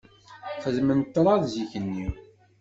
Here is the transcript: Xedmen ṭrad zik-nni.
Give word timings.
Xedmen 0.63 0.99
ṭrad 1.13 1.43
zik-nni. 1.53 2.07